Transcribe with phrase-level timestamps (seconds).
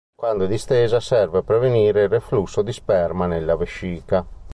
[0.15, 4.25] Quando è distesa serve a prevenire il reflusso di sperma nella vescica.